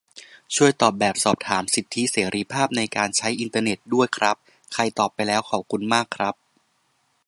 [0.55, 4.35] ช่วยตอบแบบสอบถาม "สิทธิเสรีภาพในการใช้อินเทอร์เน็ต" ด้วยครับ
[4.73, 6.35] ใครตอบไปแล้ว ขอบคุณมากครับ